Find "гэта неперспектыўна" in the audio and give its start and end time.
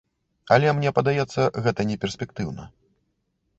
1.67-2.69